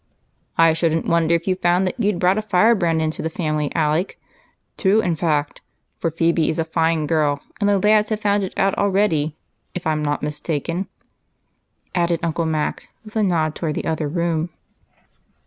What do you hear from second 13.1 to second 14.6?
a nod toward the other room.